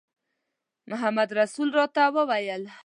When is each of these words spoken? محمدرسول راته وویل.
محمدرسول 0.89 1.67
راته 1.77 2.03
وویل. 2.15 2.63